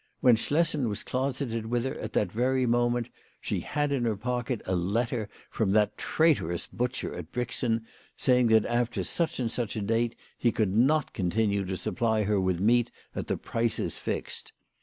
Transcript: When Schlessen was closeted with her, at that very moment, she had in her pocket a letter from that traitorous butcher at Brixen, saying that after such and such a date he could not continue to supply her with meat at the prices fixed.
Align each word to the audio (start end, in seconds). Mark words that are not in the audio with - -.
When 0.19 0.35
Schlessen 0.35 0.89
was 0.89 1.03
closeted 1.03 1.67
with 1.67 1.85
her, 1.85 1.93
at 1.99 2.13
that 2.13 2.31
very 2.31 2.65
moment, 2.65 3.09
she 3.39 3.59
had 3.59 3.91
in 3.91 4.03
her 4.05 4.15
pocket 4.17 4.63
a 4.65 4.73
letter 4.75 5.29
from 5.51 5.73
that 5.73 5.95
traitorous 5.95 6.65
butcher 6.65 7.13
at 7.13 7.31
Brixen, 7.31 7.85
saying 8.17 8.47
that 8.47 8.65
after 8.65 9.03
such 9.03 9.39
and 9.39 9.51
such 9.51 9.75
a 9.75 9.81
date 9.81 10.15
he 10.35 10.51
could 10.51 10.75
not 10.75 11.13
continue 11.13 11.63
to 11.65 11.77
supply 11.77 12.23
her 12.23 12.41
with 12.41 12.59
meat 12.59 12.89
at 13.15 13.27
the 13.27 13.37
prices 13.37 13.99
fixed. 13.99 14.53